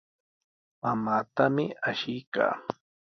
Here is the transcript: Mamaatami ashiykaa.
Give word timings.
Mamaatami 0.81 1.65
ashiykaa. 1.89 2.53